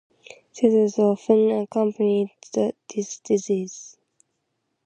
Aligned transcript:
Seizures 0.51 0.97
often 0.97 1.51
accompany 1.51 2.35
this 2.91 3.19
disease. 3.19 3.99